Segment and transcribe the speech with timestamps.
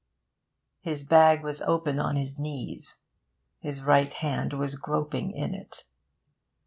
[0.79, 3.01] His bag was open on his knees.
[3.59, 5.85] His right hand was groping in it.